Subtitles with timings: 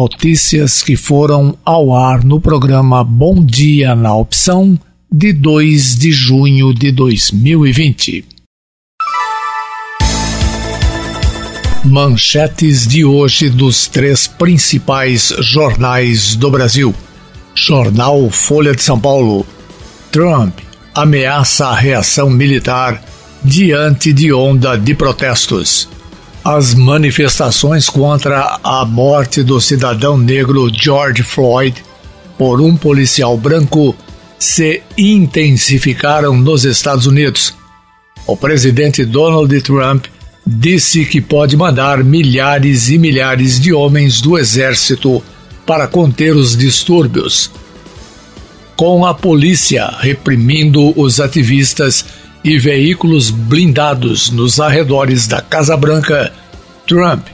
[0.00, 4.80] Notícias que foram ao ar no programa Bom Dia na Opção
[5.12, 8.24] de 2 de junho de 2020.
[11.84, 16.94] Manchetes de hoje dos três principais jornais do Brasil.
[17.54, 19.46] Jornal Folha de São Paulo.
[20.10, 20.60] Trump
[20.94, 23.04] ameaça a reação militar
[23.44, 25.99] diante de onda de protestos.
[26.44, 31.84] As manifestações contra a morte do cidadão negro George Floyd
[32.38, 33.94] por um policial branco
[34.38, 37.54] se intensificaram nos Estados Unidos.
[38.26, 40.06] O presidente Donald Trump
[40.46, 45.22] disse que pode mandar milhares e milhares de homens do exército
[45.66, 47.50] para conter os distúrbios.
[48.74, 52.02] Com a polícia reprimindo os ativistas
[52.42, 56.32] e veículos blindados nos arredores da Casa Branca,
[56.86, 57.26] Trump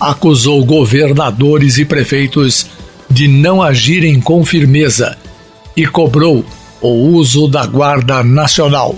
[0.00, 2.66] acusou governadores e prefeitos
[3.10, 5.16] de não agirem com firmeza
[5.76, 6.44] e cobrou
[6.80, 8.96] o uso da Guarda Nacional.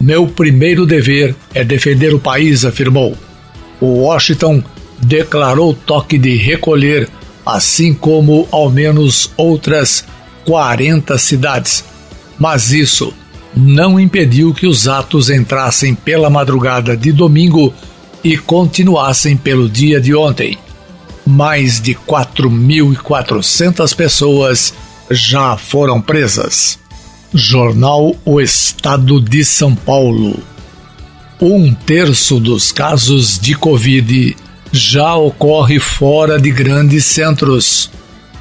[0.00, 3.16] Meu primeiro dever é defender o país, afirmou.
[3.80, 4.62] O Washington
[5.00, 7.08] declarou toque de recolher,
[7.46, 10.04] assim como ao menos outras
[10.44, 11.84] 40 cidades.
[12.38, 13.14] Mas isso
[13.54, 17.74] não impediu que os atos entrassem pela madrugada de domingo
[18.24, 20.56] e continuassem pelo dia de ontem.
[21.26, 24.72] Mais de 4.400 pessoas
[25.10, 26.78] já foram presas.
[27.34, 30.38] Jornal O Estado de São Paulo.
[31.40, 34.36] Um terço dos casos de Covid
[34.70, 37.90] já ocorre fora de grandes centros.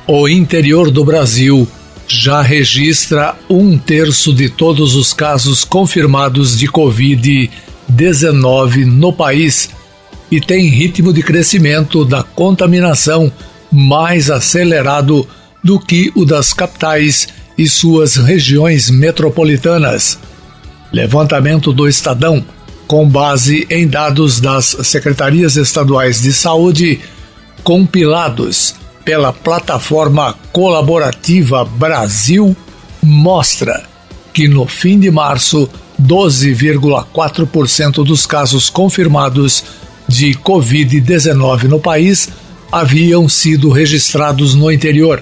[0.07, 1.67] O interior do Brasil
[2.11, 9.69] já registra um terço de todos os casos confirmados de Covid-19 no país
[10.29, 13.31] e tem ritmo de crescimento da contaminação
[13.71, 15.25] mais acelerado
[15.63, 20.19] do que o das capitais e suas regiões metropolitanas.
[20.91, 22.43] Levantamento do Estadão,
[22.87, 26.99] com base em dados das secretarias estaduais de saúde,
[27.63, 32.55] compilados pela plataforma colaborativa Brasil,
[33.01, 33.83] mostra
[34.33, 35.69] que no fim de março,
[36.01, 39.63] 12,4% dos casos confirmados
[40.07, 42.29] de Covid-19 no país
[42.71, 45.21] haviam sido registrados no interior.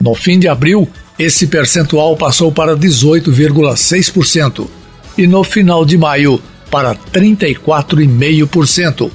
[0.00, 0.86] No fim de abril,
[1.18, 4.68] esse percentual passou para 18,6%
[5.16, 6.40] e no final de maio
[6.70, 9.10] para 34,5%,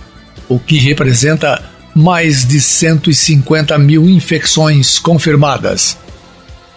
[0.47, 1.63] o que representa
[1.97, 5.97] mais de 150 mil infecções confirmadas.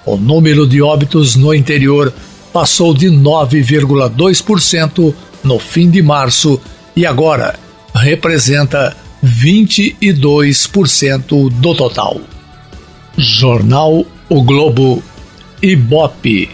[0.07, 2.11] O número de óbitos no interior
[2.55, 5.15] passou de 9,2%
[5.45, 6.59] no fim de março
[6.97, 7.61] e agora
[7.95, 12.19] representa 22% do total.
[13.19, 15.03] Jornal O Globo
[15.63, 16.49] Ibope.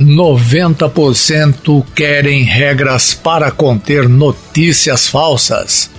[0.00, 5.91] 90% querem regras para conter notícias falsas.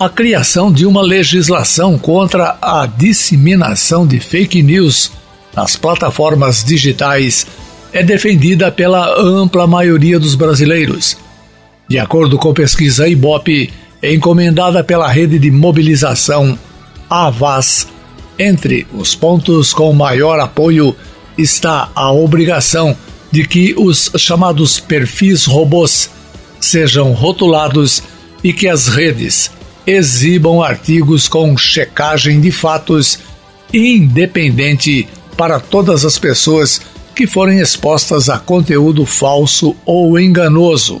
[0.00, 5.10] A criação de uma legislação contra a disseminação de fake news
[5.56, 7.44] nas plataformas digitais
[7.92, 11.16] é defendida pela ampla maioria dos brasileiros.
[11.88, 16.56] De acordo com pesquisa Ibope, encomendada pela rede de mobilização
[17.10, 17.88] Avaz,
[18.38, 20.94] entre os pontos com maior apoio
[21.36, 22.96] está a obrigação
[23.32, 26.08] de que os chamados perfis robôs
[26.60, 28.00] sejam rotulados
[28.44, 29.57] e que as redes
[29.88, 33.18] exibam artigos com checagem de fatos
[33.72, 36.82] independente para todas as pessoas
[37.14, 41.00] que forem expostas a conteúdo falso ou enganoso.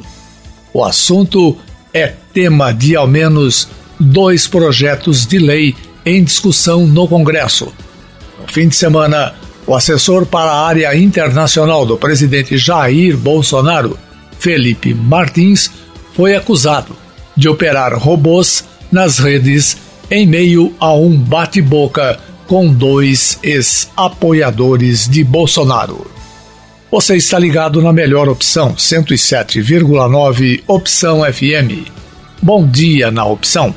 [0.72, 1.54] O assunto
[1.92, 3.68] é tema de ao menos
[4.00, 7.70] dois projetos de lei em discussão no Congresso.
[8.40, 9.34] No fim de semana,
[9.66, 13.98] o assessor para a área internacional do presidente Jair Bolsonaro,
[14.38, 15.70] Felipe Martins,
[16.14, 16.96] foi acusado
[17.36, 19.76] de operar robôs nas redes
[20.10, 26.10] em meio a um bate-boca com dois ex-apoiadores de Bolsonaro.
[26.90, 31.86] Você está ligado na melhor opção 107,9 Opção FM.
[32.40, 33.74] Bom dia na opção.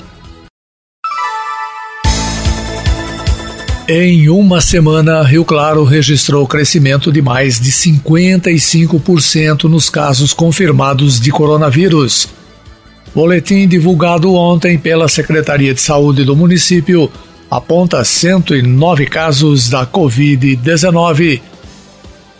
[3.90, 11.30] Em uma semana, Rio Claro registrou crescimento de mais de 55% nos casos confirmados de
[11.30, 12.30] coronavírus.
[13.14, 17.12] Boletim divulgado ontem pela Secretaria de Saúde do município
[17.50, 21.42] aponta 109 casos da Covid-19,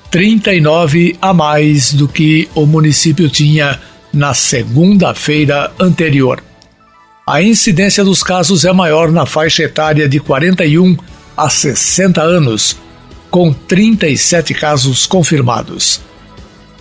[0.10, 3.78] 39 a mais do que o município tinha
[4.14, 6.42] na segunda-feira anterior.
[7.28, 10.98] A incidência dos casos é maior na faixa etária de 41
[11.36, 12.78] a 60 anos,
[13.30, 16.00] com 37 casos confirmados.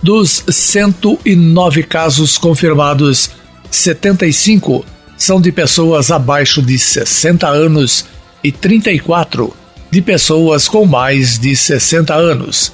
[0.01, 3.31] Dos 109 casos confirmados,
[3.71, 4.85] 75
[5.17, 8.05] são de pessoas abaixo de 60 anos
[8.43, 9.55] e 34
[9.91, 12.73] de pessoas com mais de 60 anos.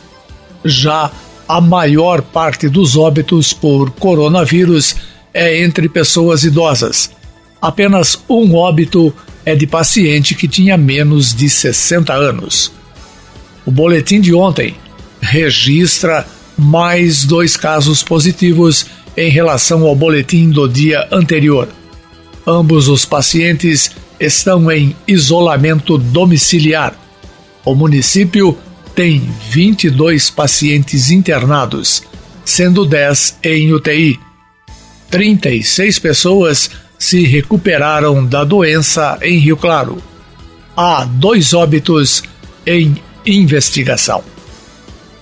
[0.65, 1.11] Já
[1.49, 4.97] a maior parte dos óbitos por coronavírus
[5.33, 7.11] é entre pessoas idosas.
[7.61, 9.15] Apenas um óbito
[9.45, 12.73] é de paciente que tinha menos de 60 anos.
[13.65, 14.75] O boletim de ontem
[15.21, 16.27] registra
[16.57, 21.69] mais dois casos positivos em relação ao boletim do dia anterior.
[22.47, 23.91] Ambos os pacientes
[24.21, 26.95] estão em isolamento domiciliar.
[27.65, 28.57] O município
[28.95, 29.21] tem
[29.51, 32.03] 22 pacientes internados,
[32.45, 34.19] sendo 10 em UTI.
[35.11, 40.03] 36 pessoas se recuperaram da doença em Rio Claro.
[40.77, 42.23] Há dois óbitos
[42.67, 44.23] em investigação.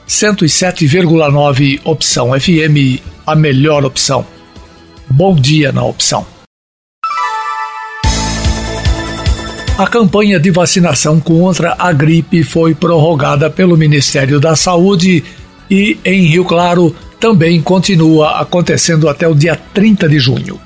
[0.09, 4.27] 107,9 opção FM, a melhor opção.
[5.09, 6.27] Bom dia na opção.
[9.77, 15.25] A campanha de vacinação contra a gripe foi prorrogada pelo Ministério da Saúde
[15.69, 20.61] e, em Rio Claro, também continua acontecendo até o dia 30 de junho.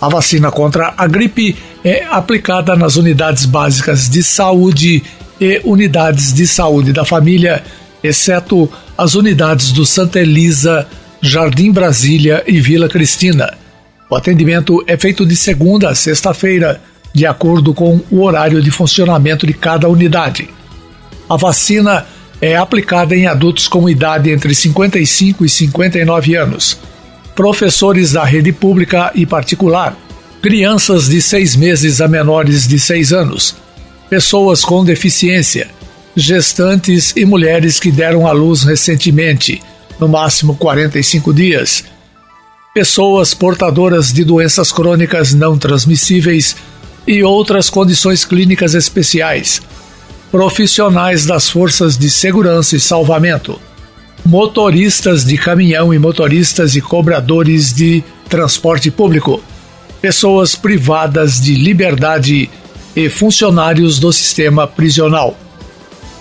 [0.00, 5.02] A vacina contra a gripe é aplicada nas unidades básicas de saúde
[5.40, 7.64] e unidades de saúde da família,
[8.02, 10.86] exceto as unidades do Santa Elisa,
[11.26, 13.54] Jardim Brasília e Vila Cristina.
[14.10, 16.82] O atendimento é feito de segunda a sexta-feira
[17.14, 20.50] de acordo com o horário de funcionamento de cada unidade.
[21.26, 22.04] A vacina
[22.42, 26.78] é aplicada em adultos com idade entre 55 e 59 anos,
[27.34, 29.96] professores da rede pública e particular,
[30.42, 33.56] crianças de seis meses a menores de seis anos,
[34.10, 35.68] pessoas com deficiência,
[36.14, 39.62] gestantes e mulheres que deram à luz recentemente,
[39.98, 41.84] no máximo 45 dias,
[42.74, 46.56] pessoas portadoras de doenças crônicas não transmissíveis
[47.06, 49.62] e outras condições clínicas especiais,
[50.30, 53.60] profissionais das forças de segurança e salvamento,
[54.24, 59.42] motoristas de caminhão e motoristas e cobradores de transporte público,
[60.00, 62.50] pessoas privadas de liberdade
[62.96, 65.36] e funcionários do sistema prisional.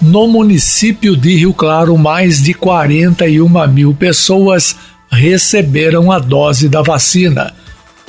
[0.03, 4.75] No município de Rio Claro, mais de 41 mil pessoas
[5.09, 7.53] receberam a dose da vacina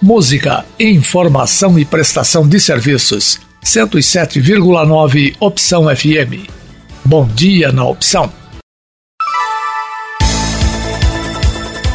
[0.00, 3.40] Música, informação e prestação de serviços.
[3.64, 6.48] 107,9 Opção FM.
[7.04, 8.32] Bom dia na opção.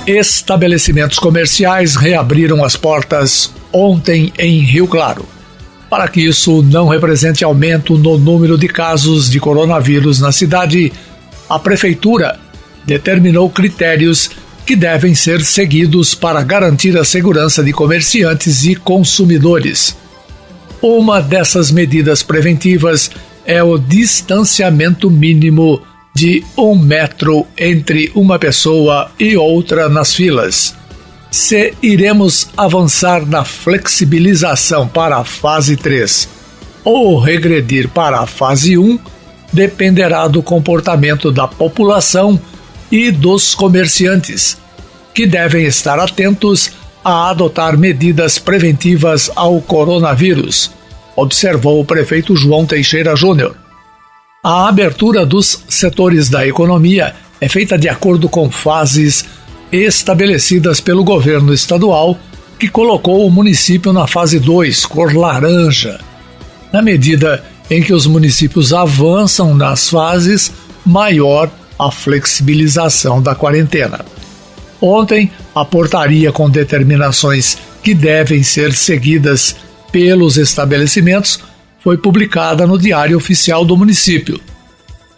[0.05, 5.25] Estabelecimentos comerciais reabriram as portas ontem em Rio Claro.
[5.89, 10.91] Para que isso não represente aumento no número de casos de coronavírus na cidade,
[11.49, 12.37] a Prefeitura
[12.85, 14.29] determinou critérios
[14.65, 19.95] que devem ser seguidos para garantir a segurança de comerciantes e consumidores.
[20.81, 23.11] Uma dessas medidas preventivas
[23.45, 25.81] é o distanciamento mínimo
[26.13, 30.75] de um metro entre uma pessoa e outra nas filas.
[31.31, 36.29] Se iremos avançar na flexibilização para a fase 3
[36.83, 38.99] ou regredir para a fase 1
[39.51, 42.39] dependerá do comportamento da população
[42.93, 44.57] e dos comerciantes,
[45.13, 46.71] que devem estar atentos
[47.03, 50.71] a adotar medidas preventivas ao coronavírus
[51.15, 53.55] observou o prefeito João Teixeira Júnior.
[54.43, 59.25] A abertura dos setores da economia é feita de acordo com fases
[59.71, 62.17] estabelecidas pelo governo estadual,
[62.59, 65.99] que colocou o município na fase 2, cor laranja.
[66.71, 70.51] Na medida em que os municípios avançam nas fases,
[70.85, 71.49] maior
[71.85, 74.05] a flexibilização da quarentena.
[74.81, 79.55] Ontem, a portaria com determinações que devem ser seguidas
[79.91, 81.39] pelos estabelecimentos
[81.79, 84.39] foi publicada no Diário Oficial do município.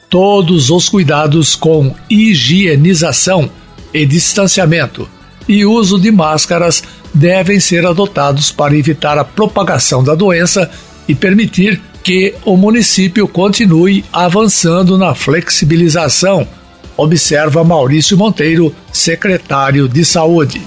[0.10, 3.50] Todos os cuidados com higienização
[3.94, 5.08] e distanciamento
[5.48, 10.70] e uso de máscaras devem ser adotados para evitar a propagação da doença
[11.08, 16.48] e permitir que o município continue avançando na flexibilização,
[16.96, 20.62] observa Maurício Monteiro, secretário de Saúde.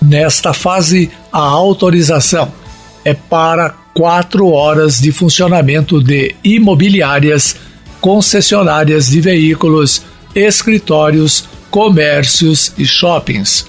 [0.00, 2.52] Nesta fase, a autorização
[3.04, 7.56] é para quatro horas de funcionamento de imobiliárias,
[8.00, 10.02] concessionárias de veículos,
[10.34, 13.66] escritórios, comércios e shoppings.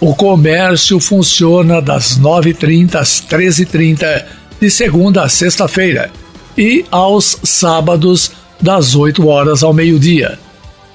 [0.00, 4.24] O comércio funciona das 9h30 às 13h30,
[4.60, 6.10] de segunda a sexta-feira,
[6.56, 10.38] e aos sábados, das 8 horas ao meio-dia.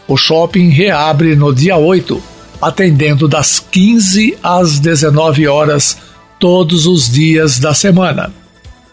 [0.07, 2.21] O shopping reabre no dia 8,
[2.61, 5.97] atendendo das 15 às 19 horas
[6.39, 8.33] todos os dias da semana.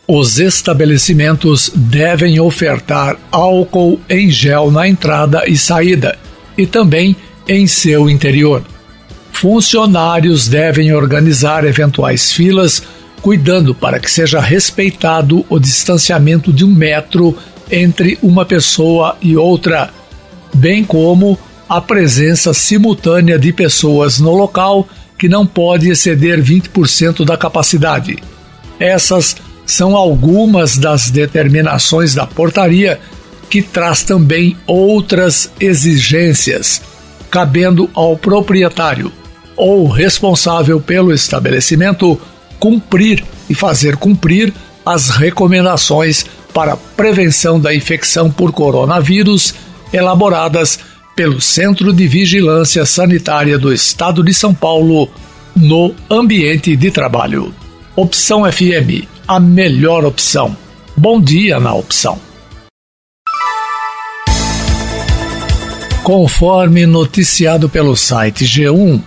[0.06, 6.18] Os estabelecimentos devem ofertar álcool em gel na entrada e saída
[6.56, 8.62] e também em seu interior.
[9.32, 12.82] Funcionários devem organizar eventuais filas,
[13.22, 17.36] cuidando para que seja respeitado o distanciamento de um metro
[17.70, 19.90] entre uma pessoa e outra,
[20.54, 27.36] bem como a presença simultânea de pessoas no local que não pode exceder 20% da
[27.36, 28.16] capacidade.
[28.78, 32.98] Essas são algumas das determinações da portaria,
[33.50, 36.80] que traz também outras exigências,
[37.30, 39.12] cabendo ao proprietário
[39.56, 42.18] ou responsável pelo estabelecimento
[42.58, 44.52] cumprir e fazer cumprir
[44.84, 49.54] as recomendações para prevenção da infecção por coronavírus
[49.92, 50.78] elaboradas
[51.14, 55.10] pelo Centro de Vigilância Sanitária do Estado de São Paulo
[55.54, 57.52] no ambiente de trabalho.
[57.96, 60.56] Opção FM, a melhor opção.
[60.96, 62.18] Bom dia na opção.
[66.02, 69.02] Conforme noticiado pelo site G1,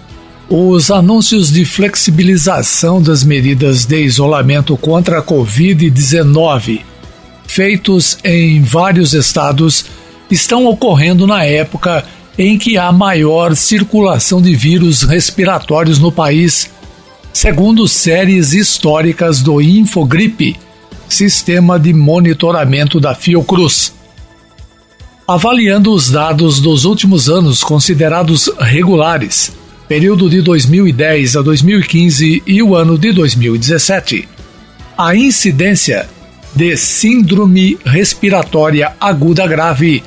[0.53, 6.81] os anúncios de flexibilização das medidas de isolamento contra a Covid-19,
[7.47, 9.85] feitos em vários estados,
[10.29, 12.03] estão ocorrendo na época
[12.37, 16.69] em que há maior circulação de vírus respiratórios no país,
[17.31, 20.59] segundo séries históricas do Infogripe,
[21.07, 23.93] sistema de monitoramento da Fiocruz.
[25.25, 29.60] Avaliando os dados dos últimos anos considerados regulares,
[29.91, 34.25] período de 2010 a 2015 e o ano de 2017,
[34.97, 36.07] a incidência
[36.55, 40.01] de síndrome respiratória aguda grave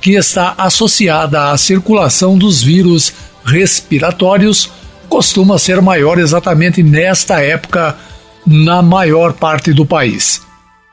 [0.00, 3.12] que está associada à circulação dos vírus
[3.44, 4.70] respiratórios
[5.08, 7.96] costuma ser maior exatamente nesta época
[8.46, 10.42] na maior parte do país.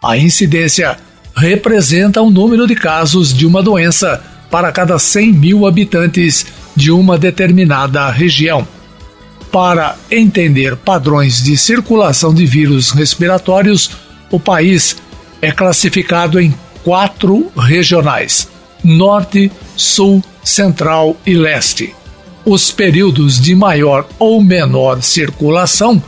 [0.03, 0.97] A incidência
[1.35, 4.19] representa o número de casos de uma doença
[4.49, 6.43] para cada 100 mil habitantes
[6.81, 8.67] de uma determinada região.
[9.51, 13.91] Para entender padrões de circulação de vírus respiratórios,
[14.31, 14.97] o país
[15.39, 16.51] é classificado em
[16.83, 18.47] quatro regionais:
[18.83, 21.93] Norte, Sul, Central e Leste.
[22.43, 26.01] Os períodos de maior ou menor circulação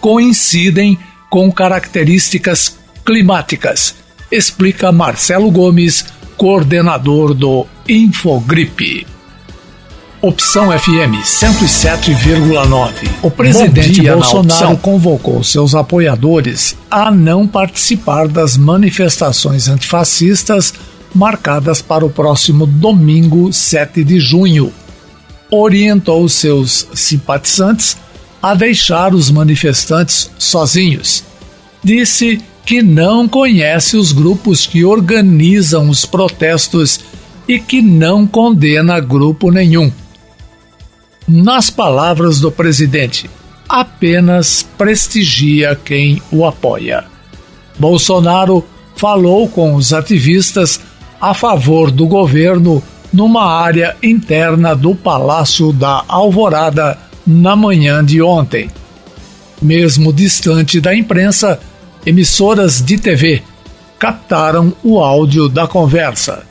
[0.00, 0.98] coincidem
[1.30, 3.94] com características climáticas,
[4.32, 6.04] explica Marcelo Gomes,
[6.36, 9.15] coordenador do Infogripe.
[10.22, 13.08] Opção FM 107,9.
[13.22, 20.72] O presidente Bolsonaro convocou seus apoiadores a não participar das manifestações antifascistas
[21.14, 24.72] marcadas para o próximo domingo, 7 de junho.
[25.50, 27.98] Orientou seus simpatizantes
[28.42, 31.24] a deixar os manifestantes sozinhos.
[31.84, 37.00] Disse que não conhece os grupos que organizam os protestos
[37.46, 39.92] e que não condena grupo nenhum.
[41.28, 43.28] Nas palavras do presidente,
[43.68, 47.04] apenas prestigia quem o apoia.
[47.78, 48.64] Bolsonaro
[48.94, 50.80] falou com os ativistas
[51.20, 58.70] a favor do governo numa área interna do Palácio da Alvorada na manhã de ontem.
[59.60, 61.58] Mesmo distante da imprensa,
[62.04, 63.42] emissoras de TV
[63.98, 66.44] captaram o áudio da conversa.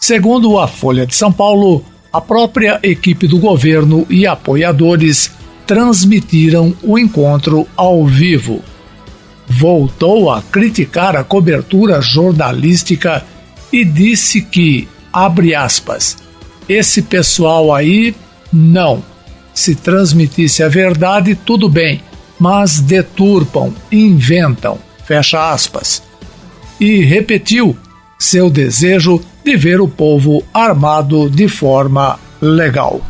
[0.00, 5.32] Segundo a Folha de São Paulo, a própria equipe do governo e apoiadores
[5.66, 8.62] transmitiram o encontro ao vivo.
[9.48, 13.24] Voltou a criticar a cobertura jornalística
[13.72, 16.18] e disse que, abre aspas,
[16.68, 18.14] esse pessoal aí,
[18.52, 19.02] não.
[19.54, 22.02] Se transmitisse a verdade, tudo bem,
[22.38, 26.02] mas deturpam, inventam, fecha aspas.
[26.80, 27.76] E repetiu
[28.22, 33.00] seu desejo de ver o povo armado de forma legal.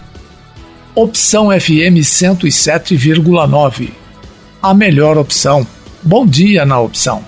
[0.94, 3.90] Opção FM 107,9.
[4.62, 5.66] A melhor opção.
[6.02, 7.22] Bom dia na opção.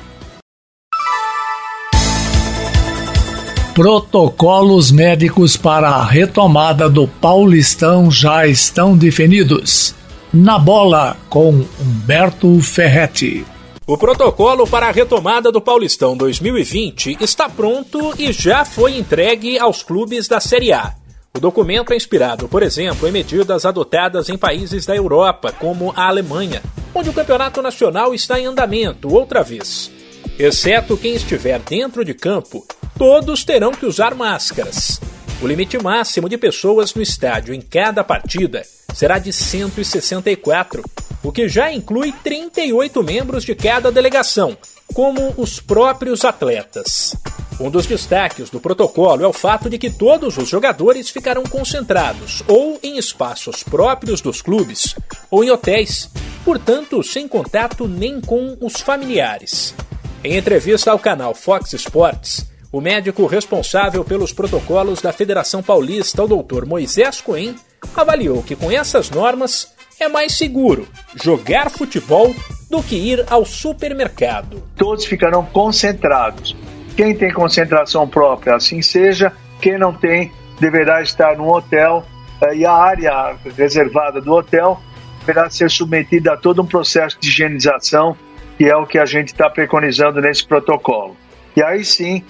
[3.74, 9.94] Protocolos médicos para a retomada do Paulistão já estão definidos.
[10.32, 13.44] Na bola com Humberto Ferretti.
[13.86, 19.82] O protocolo para a retomada do Paulistão 2020 está pronto e já foi entregue aos
[19.82, 20.94] clubes da Série A.
[21.36, 26.08] O documento é inspirado, por exemplo, em medidas adotadas em países da Europa, como a
[26.08, 26.62] Alemanha,
[26.94, 29.90] onde o campeonato nacional está em andamento outra vez.
[30.38, 34.98] Exceto quem estiver dentro de campo, todos terão que usar máscaras.
[35.42, 38.62] O limite máximo de pessoas no estádio em cada partida
[38.94, 40.82] será de 164,
[41.22, 44.56] o que já inclui 38 membros de cada delegação,
[44.94, 47.16] como os próprios atletas.
[47.60, 52.42] Um dos destaques do protocolo é o fato de que todos os jogadores ficarão concentrados
[52.48, 54.94] ou em espaços próprios dos clubes
[55.30, 56.10] ou em hotéis,
[56.44, 59.74] portanto, sem contato nem com os familiares.
[60.22, 66.42] Em entrevista ao canal Fox Sports, o médico responsável pelos protocolos da Federação Paulista, o
[66.42, 66.66] Dr.
[66.66, 67.54] Moisés Coen,
[67.94, 72.34] avaliou que com essas normas é mais seguro jogar futebol
[72.68, 74.60] do que ir ao supermercado.
[74.76, 76.56] Todos ficarão concentrados.
[76.96, 79.32] Quem tem concentração própria, assim seja.
[79.60, 82.04] Quem não tem, deverá estar no hotel
[82.42, 84.80] eh, e a área reservada do hotel
[85.20, 88.16] deverá ser submetida a todo um processo de higienização,
[88.58, 91.16] que é o que a gente está preconizando nesse protocolo.
[91.56, 92.24] E aí sim,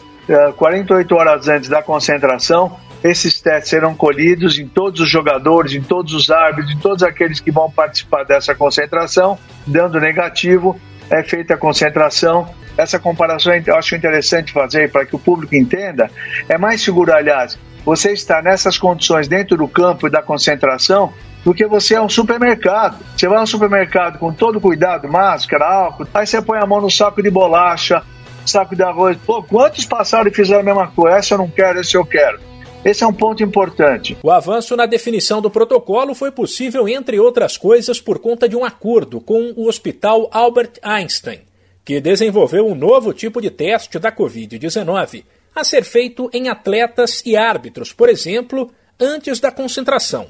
[0.57, 5.83] 48 eh, horas antes da concentração, esses testes serão colhidos em todos os jogadores, em
[5.83, 9.39] todos os árbitros, em todos aqueles que vão participar dessa concentração.
[9.67, 12.49] Dando negativo, é feita a concentração.
[12.79, 16.11] Essa comparação eu acho interessante fazer para que o público entenda.
[16.49, 21.13] É mais seguro, aliás, você estar nessas condições dentro do campo e da concentração
[21.45, 22.99] do que você é um supermercado.
[23.15, 26.91] Você vai ao supermercado com todo cuidado, máscara, álcool, aí você põe a mão no
[26.91, 28.03] saco de bolacha,
[28.47, 29.17] saco de arroz.
[29.25, 31.19] Pô, quantos passaram e fizeram a mesma coisa?
[31.19, 32.41] Essa eu não quero, esse eu quero.
[32.85, 34.17] Esse é um ponto importante.
[34.23, 38.65] O avanço na definição do protocolo foi possível, entre outras coisas, por conta de um
[38.65, 41.41] acordo com o Hospital Albert Einstein,
[41.83, 47.37] que desenvolveu um novo tipo de teste da Covid-19 a ser feito em atletas e
[47.37, 50.29] árbitros, por exemplo, antes da concentração.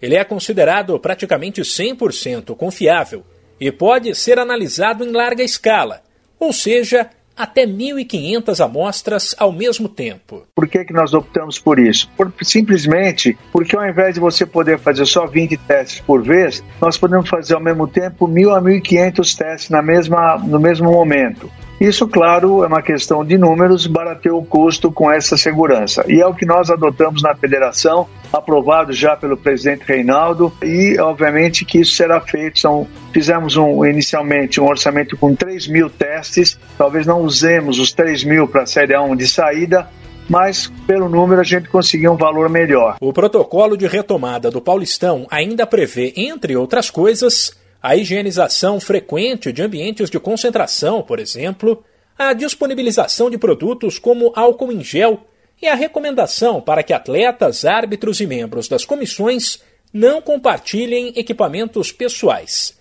[0.00, 3.24] Ele é considerado praticamente 100% confiável
[3.58, 6.02] e pode ser analisado em larga escala,
[6.38, 7.10] ou seja,
[7.40, 10.42] até 1.500 amostras ao mesmo tempo.
[10.54, 12.10] Por que, que nós optamos por isso?
[12.16, 16.98] Por, simplesmente porque ao invés de você poder fazer só 20 testes por vez, nós
[16.98, 21.50] podemos fazer ao mesmo tempo 1.000 a 1.500 testes na mesma, no mesmo momento.
[21.80, 26.04] Isso, claro, é uma questão de números, barateou o custo com essa segurança.
[26.06, 31.64] E é o que nós adotamos na federação, aprovado já pelo presidente Reinaldo, e obviamente
[31.64, 32.60] que isso será feito.
[32.60, 38.24] São, fizemos um, inicialmente um orçamento com 3 mil testes, talvez não usemos os 3
[38.24, 39.88] mil para a Série 1 de saída,
[40.28, 42.96] mas pelo número a gente conseguiu um valor melhor.
[43.00, 49.62] O protocolo de retomada do Paulistão ainda prevê, entre outras coisas, a higienização frequente de
[49.62, 51.82] ambientes de concentração, por exemplo,
[52.18, 55.20] a disponibilização de produtos como álcool em gel
[55.60, 59.62] e a recomendação para que atletas, árbitros e membros das comissões
[59.92, 62.78] não compartilhem equipamentos pessoais.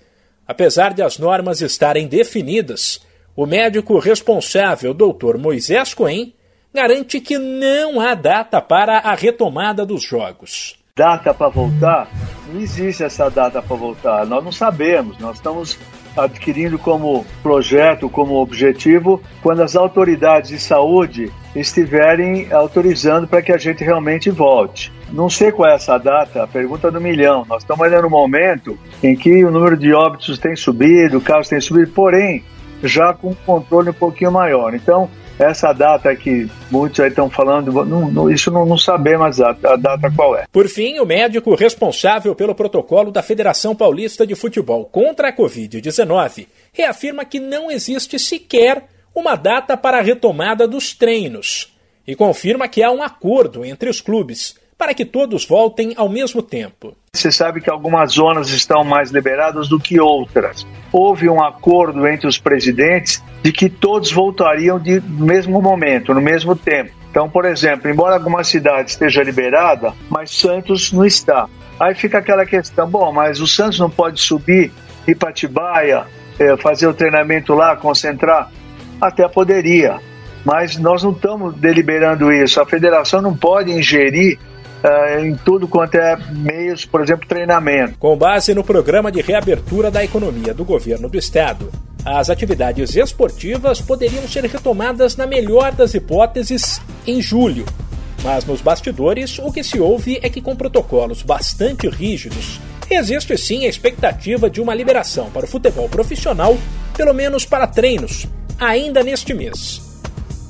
[0.47, 3.01] Apesar de as normas estarem definidas,
[3.35, 5.37] o médico responsável, Dr.
[5.37, 6.33] Moisés Cohen,
[6.73, 10.78] garante que não há data para a retomada dos jogos.
[10.99, 12.09] Data para voltar?
[12.51, 14.25] Não existe essa data para voltar.
[14.25, 15.17] Nós não sabemos.
[15.17, 15.79] Nós estamos
[16.17, 23.57] adquirindo como projeto, como objetivo, quando as autoridades de saúde estiverem autorizando para que a
[23.57, 24.91] gente realmente volte.
[25.09, 27.45] Não sei qual é essa data, a pergunta do milhão.
[27.47, 31.61] Nós estamos ainda no momento em que o número de óbitos tem subido, casos têm
[31.61, 32.43] subido, porém,
[32.83, 34.75] já com um controle um pouquinho maior.
[34.75, 35.09] Então,
[35.39, 39.75] essa data que muitos aí estão falando, não, não, isso não, não sabemos a, a
[39.77, 40.45] data qual é.
[40.51, 46.47] Por fim, o médico responsável pelo protocolo da Federação Paulista de Futebol contra a Covid-19
[46.73, 48.83] reafirma que não existe sequer
[49.15, 51.73] uma data para a retomada dos treinos
[52.05, 56.41] e confirma que há um acordo entre os clubes para que todos voltem ao mesmo
[56.41, 56.95] tempo.
[57.11, 60.65] Você sabe que algumas zonas estão mais liberadas do que outras.
[60.89, 66.55] Houve um acordo entre os presidentes de que todos voltariam de, mesmo momento, no mesmo
[66.55, 66.91] tempo.
[67.11, 71.49] Então, por exemplo, embora alguma cidade esteja liberada, mas Santos não está.
[71.77, 74.71] Aí fica aquela questão: bom, mas o Santos não pode subir,
[75.05, 76.05] ir para Tibaia,
[76.39, 78.49] é, fazer o treinamento lá, concentrar?
[79.01, 79.99] Até poderia,
[80.45, 82.61] mas nós não estamos deliberando isso.
[82.61, 84.39] A federação não pode ingerir
[84.83, 87.97] Uh, em tudo quanto é meios, por exemplo, treinamento.
[87.97, 91.69] Com base no programa de reabertura da economia do governo do estado,
[92.05, 97.65] as atividades esportivas poderiam ser retomadas, na melhor das hipóteses, em julho.
[98.23, 103.65] Mas nos bastidores, o que se ouve é que, com protocolos bastante rígidos, existe sim
[103.65, 106.57] a expectativa de uma liberação para o futebol profissional,
[106.95, 109.81] pelo menos para treinos, ainda neste mês.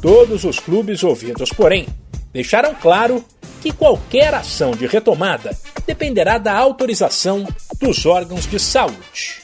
[0.01, 1.85] Todos os clubes ouvidos, porém,
[2.33, 3.23] deixaram claro
[3.61, 7.47] que qualquer ação de retomada dependerá da autorização
[7.79, 9.39] dos órgãos de saúde.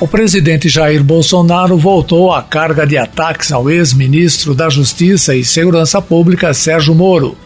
[0.00, 6.00] O presidente Jair Bolsonaro voltou à carga de ataques ao ex-ministro da Justiça e Segurança
[6.00, 7.36] Pública Sérgio Moro.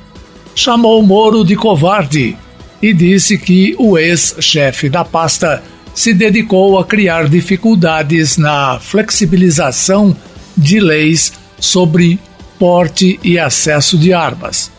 [0.54, 2.36] Chamou Moro de covarde
[2.82, 5.62] e disse que o ex-chefe da pasta
[5.94, 10.14] se dedicou a criar dificuldades na flexibilização
[10.54, 11.32] de leis
[11.62, 12.18] sobre
[12.59, 14.70] porte e acesso de armas.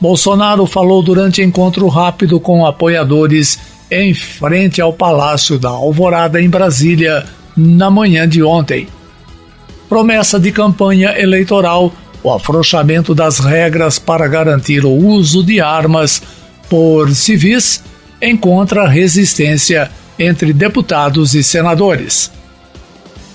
[0.00, 3.58] Bolsonaro falou durante encontro rápido com apoiadores
[3.90, 7.24] em frente ao Palácio da Alvorada, em Brasília,
[7.56, 8.88] na manhã de ontem.
[9.88, 16.20] Promessa de campanha eleitoral: o afrouxamento das regras para garantir o uso de armas
[16.68, 17.84] por civis
[18.20, 22.35] encontra resistência entre deputados e senadores.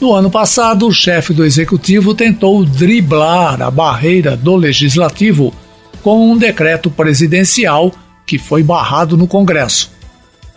[0.01, 5.53] No ano passado, o chefe do executivo tentou driblar a barreira do legislativo
[6.01, 7.93] com um decreto presidencial
[8.25, 9.91] que foi barrado no Congresso.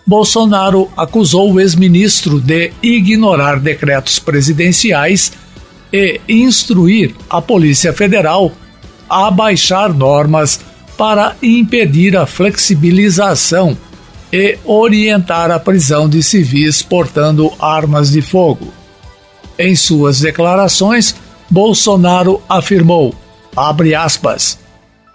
[0.07, 5.33] Bolsonaro acusou o ex-ministro de ignorar decretos presidenciais
[5.92, 8.50] e instruir a Polícia Federal
[9.11, 10.59] a baixar normas
[10.96, 13.76] para impedir a flexibilização
[14.33, 18.84] e orientar a prisão de civis portando armas de fogo.
[19.59, 21.14] Em suas declarações,
[21.51, 23.14] Bolsonaro afirmou,
[23.57, 24.59] abre aspas,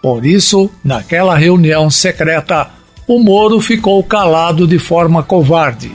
[0.01, 2.69] por isso, naquela reunião secreta,
[3.07, 5.91] o Moro ficou calado de forma covarde.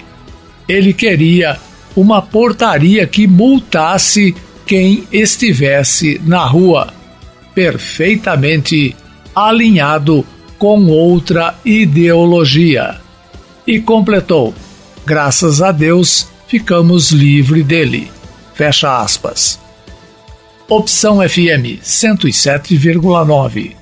[0.68, 1.58] Ele queria
[1.96, 4.34] uma portaria que multasse
[4.66, 6.92] quem estivesse na rua,
[7.54, 8.94] perfeitamente
[9.34, 10.24] alinhado
[10.58, 12.96] com outra ideologia.
[13.66, 14.54] E completou:
[15.06, 18.13] graças a Deus ficamos livres dele.
[18.54, 19.58] Fecha aspas.
[20.68, 23.74] Opção FM 107,9.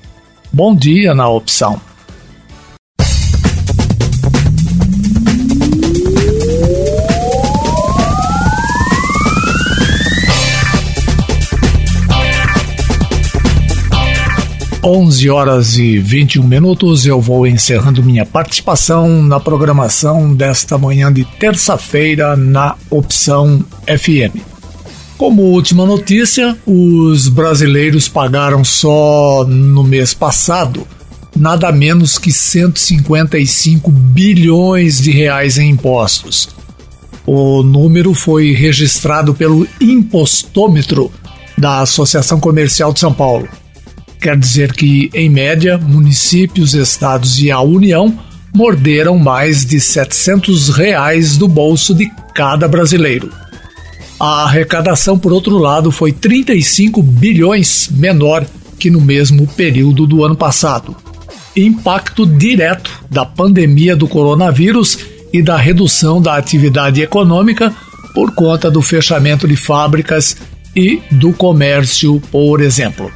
[0.51, 1.79] Bom dia na opção.
[14.85, 21.23] 11 horas e 21 minutos, eu vou encerrando minha participação na programação desta manhã de
[21.23, 24.52] terça-feira na Opção FM.
[25.17, 30.87] Como última notícia, os brasileiros pagaram só no mês passado
[31.35, 36.49] nada menos que 155 bilhões de reais em impostos.
[37.25, 41.11] O número foi registrado pelo Impostômetro
[41.57, 43.47] da Associação Comercial de São Paulo.
[44.19, 48.17] Quer dizer que, em média, municípios, estados e a União
[48.53, 53.29] morderam mais de 700 reais do bolso de cada brasileiro.
[54.25, 58.45] A arrecadação, por outro lado, foi 35 bilhões menor
[58.79, 60.95] que no mesmo período do ano passado.
[61.53, 64.97] Impacto direto da pandemia do coronavírus
[65.33, 67.75] e da redução da atividade econômica
[68.13, 70.37] por conta do fechamento de fábricas
[70.73, 73.11] e do comércio, por exemplo.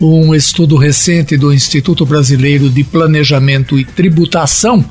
[0.00, 4.82] Um estudo recente do Instituto Brasileiro de Planejamento e Tributação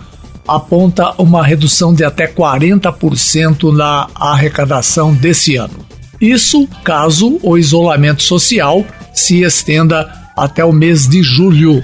[0.55, 5.85] aponta uma redução de até 40% na arrecadação desse ano.
[6.19, 8.83] Isso caso o isolamento social
[9.13, 11.83] se estenda até o mês de julho,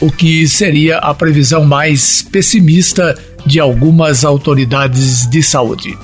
[0.00, 5.96] o que seria a previsão mais pessimista de algumas autoridades de saúde.